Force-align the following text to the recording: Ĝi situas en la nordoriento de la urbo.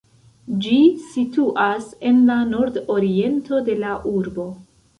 Ĝi 0.63 0.77
situas 1.09 1.91
en 2.13 2.25
la 2.31 2.39
nordoriento 2.55 3.63
de 3.71 3.79
la 3.87 3.95
urbo. 4.17 4.51